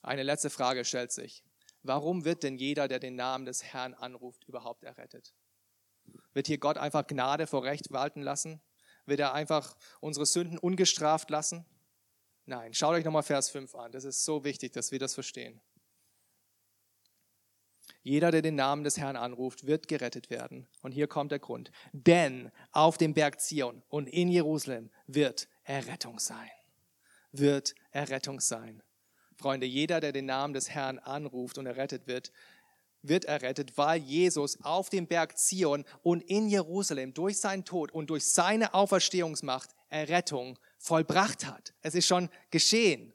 [0.02, 1.44] Eine letzte Frage stellt sich.
[1.84, 5.34] Warum wird denn jeder, der den Namen des Herrn anruft, überhaupt errettet?
[6.34, 8.62] Wird hier Gott einfach Gnade vor Recht walten lassen?
[9.06, 11.66] Wird er einfach unsere Sünden ungestraft lassen?
[12.46, 13.92] Nein, schaut euch nochmal Vers 5 an.
[13.92, 15.62] Das ist so wichtig, dass wir das verstehen.
[18.08, 20.66] Jeder, der den Namen des Herrn anruft, wird gerettet werden.
[20.82, 21.72] Und hier kommt der Grund.
[21.92, 26.50] Denn auf dem Berg Zion und in Jerusalem wird Errettung sein.
[27.34, 28.82] Wird Errettung sein.
[29.36, 32.32] Freunde, jeder, der den Namen des Herrn anruft und errettet wird,
[33.02, 38.10] wird errettet, weil Jesus auf dem Berg Zion und in Jerusalem durch seinen Tod und
[38.10, 41.74] durch seine Auferstehungsmacht Errettung vollbracht hat.
[41.82, 43.14] Es ist schon geschehen.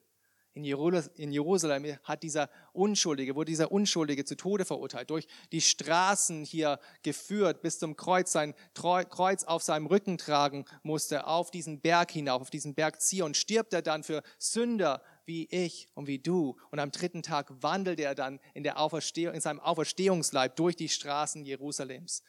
[0.55, 6.79] In Jerusalem hat dieser Unschuldige, wurde dieser Unschuldige zu Tode verurteilt, durch die Straßen hier
[7.03, 12.43] geführt, bis zum Kreuz, sein Kreuz auf seinem Rücken tragen musste, auf diesen Berg hinauf,
[12.43, 16.59] auf diesen Berg Zion, stirbt er dann für Sünder wie ich und wie du.
[16.71, 20.91] Und am dritten Tag wandelt er dann in, der Auferstehung, in seinem Auferstehungsleib durch die
[20.91, 22.23] Straßen Jerusalems.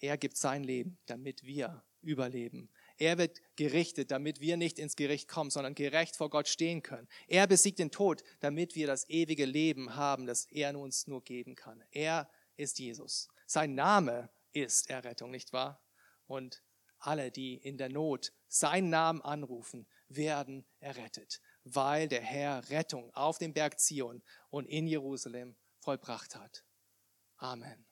[0.00, 2.70] Er gibt sein Leben, damit wir überleben.
[2.96, 7.08] Er wird gerichtet, damit wir nicht ins Gericht kommen, sondern gerecht vor Gott stehen können.
[7.26, 11.54] Er besiegt den Tod, damit wir das ewige Leben haben, das er uns nur geben
[11.54, 11.82] kann.
[11.90, 13.28] Er ist Jesus.
[13.46, 15.82] Sein Name ist Errettung, nicht wahr?
[16.26, 16.62] Und
[16.98, 23.38] alle, die in der Not seinen Namen anrufen, werden errettet, weil der Herr Rettung auf
[23.38, 26.64] dem Berg Zion und in Jerusalem vollbracht hat.
[27.36, 27.84] Amen.